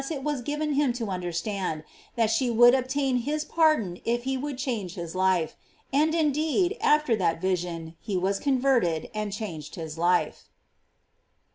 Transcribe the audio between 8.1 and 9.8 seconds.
was converted and changed